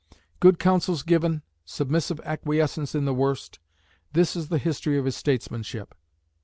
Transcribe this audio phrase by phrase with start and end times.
[0.39, 3.59] Good counsels given, submissive acquiescence in the worst
[4.13, 5.93] this is the history of his statesmanship.